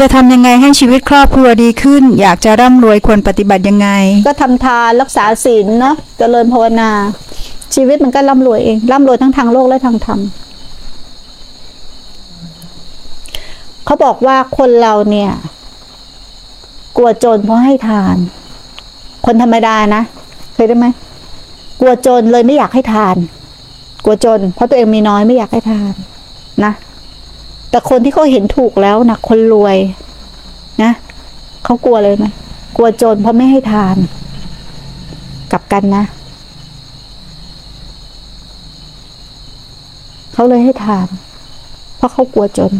[0.00, 3.88] จะทำยังไงให้ชีวิตครอบครัวดีขึ้น อยากจะร่ำรวยควรปฏิบัติยังไง
[4.28, 6.90] ก็ทำทานรักษาศีลเนาะเจริญภาวนา
[7.74, 10.20] ชีวิตมันก็ร่ำรวยเองร่ำรวยทั้งทางโลกและทางธรรม
[13.84, 15.30] เขาบอกว่าคนเราเนี่ย
[16.96, 18.16] กลัวจนเพราะให้ทาน
[19.26, 20.02] คนธรรมดานะ
[20.54, 20.86] เคยได้ไหม
[21.80, 23.16] กลัวจนเลยไม่อยากให้ทาน
[24.04, 25.92] กลัวจน เพราะตัวเองมีน้อยไม่อยากให้ทาน
[26.64, 26.72] นะ
[27.70, 29.76] แต่คนที่เขาเห็นถูกแล้วนะคนรวย
[30.82, 30.92] นะ
[31.64, 32.24] เขากลัวเลยไหม
[32.76, 33.96] กลัวจนเพราะไม่ให้ทาน
[35.52, 36.04] กลับกันนะ
[40.32, 41.06] เขาเลยให้ทาน
[41.96, 42.72] เพราะเขากลัวจน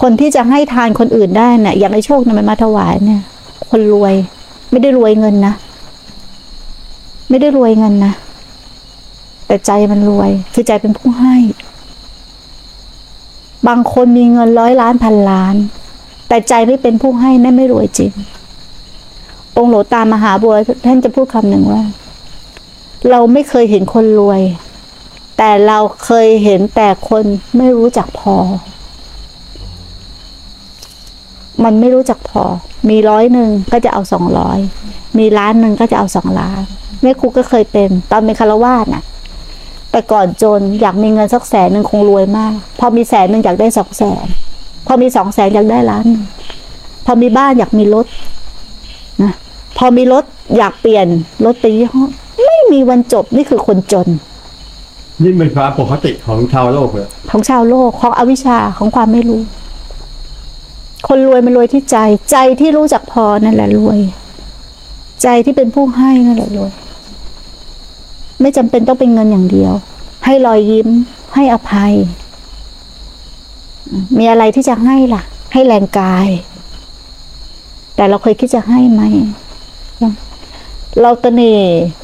[0.00, 3.22] คนที่จะให้ทานคนอื่นได้เนะ่ยอย่างไอ้โชคเนี่ยมันมาถวายเนี่ย
[3.70, 4.14] คนรวย
[4.70, 5.54] ไม่ได้รวยเงินนะ
[7.30, 8.12] ไม่ได้รวยเงินนะ
[9.46, 11.36] แต่ใจมันรวย คือใจเป็นผู้ให้
[13.68, 15.54] บางคนมีเงินร้อยล้านพันล้าน
[16.28, 18.12] แต่ใจไม่เป็นผู้ให้นั่นไม่รวยจริง
[19.56, 20.54] องค์หลวงตามหาบัว
[20.86, 21.82] ท่านจะพูดคำหนึ่งว่า
[23.10, 24.40] เราไม่เคยเห็นคนรวย
[25.38, 27.24] แต่เราเคยเห็นแต่คน
[27.56, 28.36] ไม่รู้จักพอ
[31.64, 32.42] มันไม่รู้จักพอ
[32.88, 34.58] มีร้อยหนึ่งก็จะเอาสองร้อย
[35.18, 36.62] มีล้านหนึ่งก็จะเอาสองล้าน
[37.02, 39.04] แม่ครูก็เคยเป็น ตอนเป็นคารวาสน่ะ
[39.94, 44.26] แต่ก่อนจนอยากมีเงินสักแสนหนึ่งคงรวยมาก พอมีแสนหนึ่งอยากได้สองแสน
[44.86, 46.24] พอมีสองแสนอยากได้ล้านหนึ่ง
[47.06, 48.06] พอมีบ้านอยากมีรถ
[49.22, 49.32] นะ
[49.78, 50.24] พอมีรถ
[50.56, 51.06] อยากเปลี่ยน
[51.44, 52.04] รถไปยี่ห้อ
[52.44, 54.08] ไม่มีวันจบนี่คือคนจน
[55.22, 59.42] นี่เป็นความปกติของชาวโลกเลยของชาวโลกของอวิชชาของความไม่รู้
[61.08, 61.96] คนรวยมันรวยที่ใจ
[62.30, 63.98] ใจที่รู้จักพอนั่นแหละรวย
[65.22, 66.72] ใจที่เป็นผู้ให้นั่นแหละรวย
[68.40, 69.72] ไม่จำเป็นต้องเป็นเงินอย่างเดียว
[70.24, 70.88] ให้รอยยิ้ม
[71.34, 71.94] ให้อภัย
[74.18, 75.22] มีอะไรที่จะให้ล่ะ
[75.52, 76.28] ให้แรงกาย
[77.96, 79.02] แต่เราเคยคิดจะให้ไหม
[81.02, 81.54] เราตเน่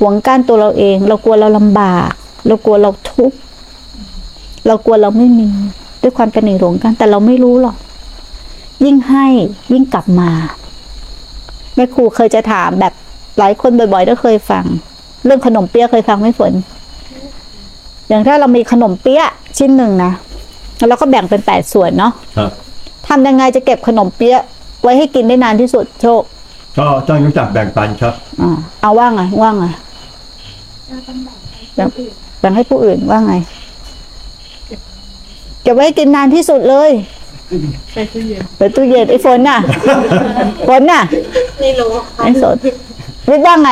[0.00, 2.10] หวงก้านตัวเราเอง เรากลัวเราลำบาก
[2.46, 3.36] เรากลัวเราทุกข์
[4.66, 5.48] เรากลัวเราไม่มี
[6.02, 7.76] ด้วยความตระหนี่หลงกันแต่เราไม่รู้หรอก
[8.84, 9.26] ยิ่งให้
[9.72, 10.30] ยิ่งกลับมา
[11.74, 12.92] แม่ครูเคยจะถามแบบ
[13.38, 14.64] หลายคนบ่อยๆก็เคยฟัง
[15.26, 16.52] เรื่องขนมเปี๊ยะเคยฟังไหมฝน
[18.08, 20.12] อย่างถ้าเรามีขนมเปี๊ยะชิ้นหนึ่งนะ
[20.76, 22.50] แล้วเราก็แบ่งเป็นแปดส่วนเนาะครับ
[23.08, 24.42] ทำยังไงจะเก็บขนมเปี๊ยะ
[24.82, 26.22] ไว้ให้กินได้นานที่สุดโชค
[26.78, 28.50] ก็ต้องรู้จักแบ่งปันครับอ่า
[28.80, 29.64] เอาว่าไงว่าไง
[31.74, 31.88] แบ่ง
[32.40, 33.34] แบ่งให้ผู้อื่นว่าไง
[35.62, 36.90] เก็บไว้ให้กินนานที่สุดเลย
[37.94, 39.58] ไปตู้เย็นไปตู้เย็นไอ้ฝนน่ะ
[40.68, 41.02] ฝนน่ะ
[41.60, 42.56] ไม่รู้ไอ้สด
[43.30, 43.70] วิทย์ว่าไง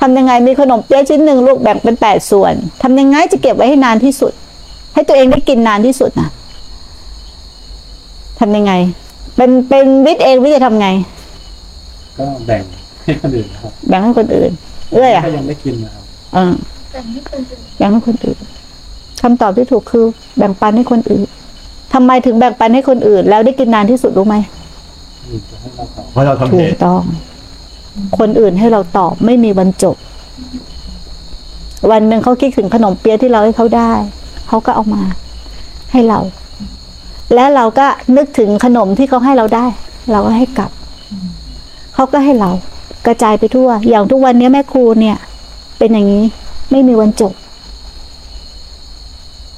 [0.00, 4.32] ทำยังไงมีขนมเปี๊ยะชิ้นหนึ่งลูกแบ่งเป็นแปดส่วนทำยังไงจะเก็บไว้ให้นานที่สุด
[4.94, 6.28] ให้ตัวเองได้กินนานที่สุดน่ะ
[8.40, 8.72] ทำยังไง
[9.36, 10.88] เป็นเป็นวิทย์เองวิทย์จะทำไง
[12.18, 12.62] ก็แบ่ง
[13.04, 14.50] ให้คนอื่นนะครับแบ่งให้คนอื่น
[14.94, 16.52] เอ้ยอะก็ยังได้กินนะครับเออ
[16.92, 17.30] แบ่งให้ค
[18.14, 18.38] นอื่น
[19.22, 20.04] คำตอบที่ถูกคือ
[20.38, 21.26] แบ่งปันให้คนอื่น
[21.94, 24.36] ทำไมถึงแบ่งปันให้คนอื่น แล้วได้กินนานที่สุดรู้ไหม
[25.24, 27.02] อืมจะให้เราตอบเพราะเราทำถูเหกตุต้อง
[28.18, 29.96] คนอื่นให้เราตอบไม่มีวันจบ
[31.90, 33.92] วันหนึ่งเขาคิดถึงขนมเปี๊ยะที่เราให้เขาได้
[34.48, 35.02] เขาก็เอามา
[35.92, 36.18] ให้เรา
[37.34, 39.66] และเราก็นึกถึงขนมที่เขาให้เราได้
[40.10, 40.70] เราก็ให้กลับ
[41.94, 42.50] เขาก็ให้เรา
[43.06, 45.16] กระจายไปทั่ว อย่างทุกวันนี้แม่ครูเนี่ย
[45.78, 46.24] เป็นอย่างนี้
[46.70, 47.32] ไม่มีวันจบ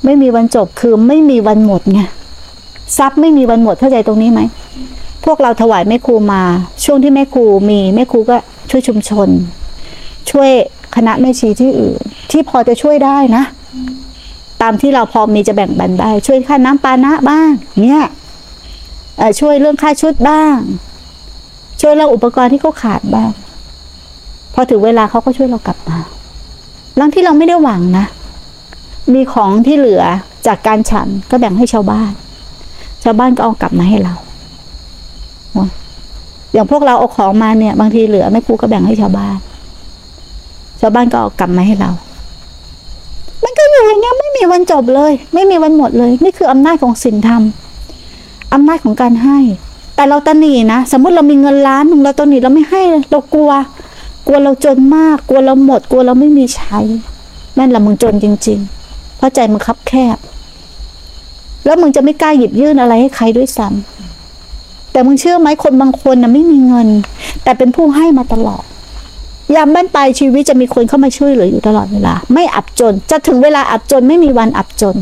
[0.04, 2.00] ไม่มีวันจบคือไม่มีวันหมดไง
[2.98, 4.41] ทรัพย์ไม่มีวันหมดเข้าใจตรงนี้ไหม
[5.25, 6.43] พวกเราถวายแม่ครูมา
[6.84, 8.37] ช่วงที่แม่ครูมีแม่ครูก็
[8.71, 9.28] ช่วยชุมชน
[10.31, 10.50] ช่วย
[10.97, 12.00] คณะแม่ชีที่อื่น
[12.31, 13.44] ที่พอจะช่วยได้นะ
[14.62, 17.50] ตามที่เราพอมีจะแบ่งปันได้ ช่วยค่าน้ำปานะบ้าง
[17.82, 18.03] เนี่ย
[19.41, 20.56] ช่วยเรื่องค่าชุดบ้าง
[21.81, 23.31] ช่วยเรื่องอุปกรณ์ที่เขาขาดบ้าง
[24.55, 25.99] พอถึงเวลาเขาก็ช่วยเรากลับมา
[26.99, 28.06] บางที่เราไม่ได้หวังนะ
[29.15, 30.03] มีของที่เหลือ
[30.47, 32.12] จากการฉันก็แบ่งให้ชาวบ้าน
[33.05, 34.15] ชาวบ้านก็เอากลับมาให้เรา
[36.52, 39.38] อย่างพวกเราเอาของมาเนี่ย บางทีเหลือแม่ครูก็แบ่งให้ชาวบ้าน
[40.81, 41.90] ชาวบ้านก็เอากลับมาให้เรา
[43.44, 47.43] มันก็อยู่อย่างเงี้ยไม่มีวันจบเลย ไม่มีวันหมดเลย นี่คืออำนาจของศีลธรรม
[48.52, 49.38] อำนาจของการให้
[49.96, 53.50] แต่เราตะหนีนะสมมติเรามีเงินล้านหนึ่งเราตะหนีเราไม่ให้เลยเรากลัว
[54.26, 56.78] กลัวเราจนมาก กลัวเราหมด กลัวเราไม่มีใช้
[57.58, 58.58] นั่นแหละมึงจนจริง
[58.88, 60.16] ๆ เพราะใจมึงคับแคบ
[61.64, 64.12] แล้วมึงจะไม่กล้าหยิบยื่นอะไรให้ใครด้วยซ้ำ
[64.93, 66.89] แต่มึงเชื่อไหมคนบางคนนะไม่มีเงิน
[67.43, 68.65] แต่เป็นผู้ให้มาตลอด
[69.55, 74.97] ยามบ้านปลายชีวิตจะมีคนเข้ามาช่วยเหลืออยู่ตลอดเวลา ไม่อับจน จะถึงเวลาอับจนไม่มีวันอับจน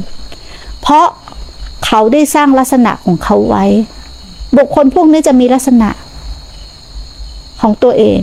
[0.83, 1.07] เพราะ
[1.87, 3.65] เขาได้สร้างลักษณะของเขาไว้
[4.57, 5.91] บุคคลพวกนี้จะมีลักษณะ
[7.61, 8.21] ของตัวเอง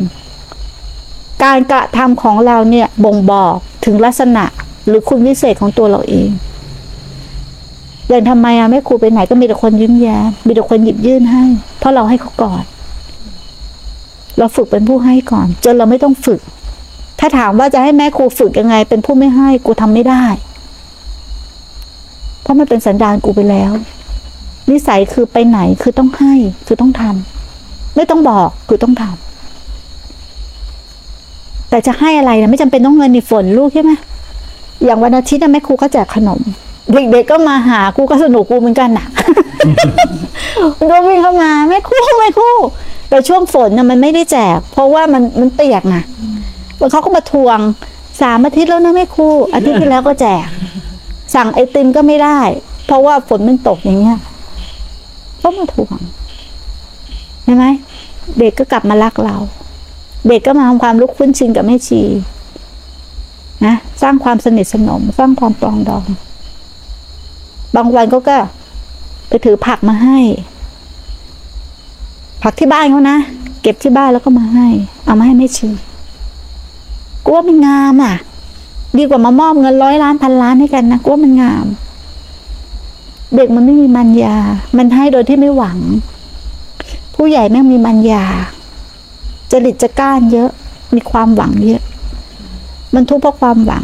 [1.43, 3.55] การกระทำของเราเนี่ยบ่งบอก
[3.85, 4.43] ถึงลักษณะ
[4.87, 6.29] หรือคุณวิเศษของตัวเราเอง
[8.09, 11.43] อย่างทำไมอะแม่ครูไปไหนก็มีแต่คนยิ้มแย้มมีแต่คนหยิบยื่นให้
[11.79, 12.63] เพราะเราให้เขาก่อน
[14.37, 16.39] เราฝึกเป็นผู้ให้ก่อน จนเราไม่ต้องฝึก
[17.19, 20.25] ถ้าถามว่าจะให้แม่ครูฝึกยังไง เป็นผู้ไม่ให้กูทำไม่ได้
[22.41, 23.71] เพราะมันเป็นสันดานกูไปแล้ว
[24.69, 26.33] นิสัยคือไปไหนคือต้องให้
[26.67, 29.13] คือต้องทำไม่ต้องบอกคือต้องทำ
[31.69, 33.91] แต่จะให้อะไรนะไม่จำเป็นต้องเงินในฝนลูกใช่ไหม
[34.83, 36.41] อย่างวันอาทิตย์นะแม่ครูก็แจกขนม
[36.93, 39.07] เด็กๆก็มาหากูก็สนุกกูเหมือนกันน่ะ
[40.77, 42.51] มันก็วิ่งเข้ามาแม่ครูแม่ครู
[43.09, 46.03] แต่ช่วงฝนน่ะมันไม่ได้แจก เพราะว่ามันมันเปียกนะ
[46.77, 47.59] แล้วเขาก็มาทวง
[48.21, 50.47] สามอาทิตย์แล้วนะแม่ครูอาทิตย์ที่แล้วก็แจก
[51.35, 52.39] สั่งไอติมก็ไม่ได้
[52.85, 54.19] เพราะว่าฝนมันตกอย่างเงี้ย
[55.43, 55.97] ก็มาทวง
[57.43, 57.65] ใช่ไหม
[58.37, 59.35] เด็กก็กลับมารักเรา
[60.27, 62.01] เด็กก็มาทำความรู้คุ้นชินกับแม่ชี
[63.65, 66.05] นะสร้างความสนิทสนม สร้างความปรองดอง
[67.75, 68.37] บางวันเขาก็
[69.27, 70.19] ไปถือผักมาให้
[72.43, 73.17] ผักที่บ้านเขานะ
[73.61, 74.67] เก็บที่บ้านแล้วก็มาให้
[75.05, 75.69] เอามาให้แม่ชี
[77.23, 78.15] กูว่ามันงามอะ
[78.97, 81.65] ดีกว่ามามอบเงินร้อยล้านพันล้านให้กันนะกูว่ามันงาม
[83.35, 84.37] เด็กมันไม่มีมันยา
[84.77, 85.77] มันให้โดยที่ไม่หวัง
[87.15, 88.25] ผู้ใหญ่แม่งมีมันยา
[89.51, 90.49] จริตจะก้านเยอะ
[90.95, 91.81] มีความหวังเยอะ
[92.93, 93.83] มันทุกข์เพราะความหวัง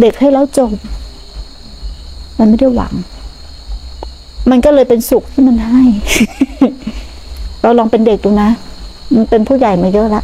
[0.00, 0.72] เด็กให้แล้วจบ
[2.38, 2.92] มันไม่ได้หวัง
[4.50, 5.82] มันก็เลยเป็นสุขที่มันให้
[7.62, 8.50] เราลองเป็นเด็กดูนะ
[9.14, 10.22] มันเป็นผู้ใหญ่มาเยอะละ